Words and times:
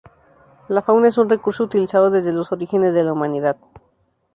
La 0.67 0.81
fauna 0.81 1.09
es 1.09 1.19
un 1.19 1.29
recurso 1.29 1.63
utilizado 1.63 2.09
desde 2.09 2.33
los 2.33 2.51
orígenes 2.51 2.95
de 2.95 3.03
la 3.03 3.13
humanidad. 3.13 3.57